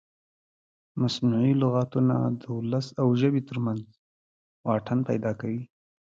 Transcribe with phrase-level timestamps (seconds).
[1.01, 3.81] مصنوعي لغتونه د ولس او ژبې ترمنځ
[4.65, 5.61] واټن پیدا کوي.